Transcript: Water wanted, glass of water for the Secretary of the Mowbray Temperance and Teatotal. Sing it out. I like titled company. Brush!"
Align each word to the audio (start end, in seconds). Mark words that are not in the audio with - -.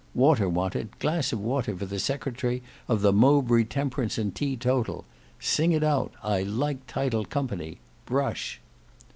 Water 0.15 0.49
wanted, 0.49 0.97
glass 0.97 1.31
of 1.31 1.39
water 1.39 1.77
for 1.77 1.85
the 1.85 1.99
Secretary 1.99 2.63
of 2.87 3.03
the 3.03 3.13
Mowbray 3.13 3.65
Temperance 3.65 4.17
and 4.17 4.33
Teatotal. 4.33 5.05
Sing 5.39 5.73
it 5.73 5.83
out. 5.83 6.11
I 6.23 6.41
like 6.41 6.87
titled 6.87 7.29
company. 7.29 7.77
Brush!" 8.07 8.59